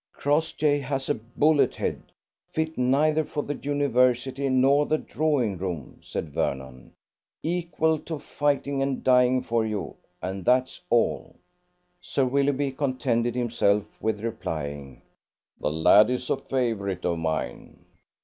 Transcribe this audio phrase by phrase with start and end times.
[0.13, 2.11] "Crossjay has a bullet head,
[2.49, 6.93] fit neither for the University nor the drawing room," said Vernon;
[7.43, 11.35] "equal to fighting and dying for you, and that's all."
[12.01, 15.03] Sir Willoughby contented himself with replying,
[15.59, 17.85] "The lad is a favourite of mine."